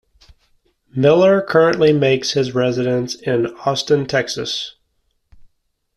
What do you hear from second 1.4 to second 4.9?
currently makes his residence in Austin, Texas.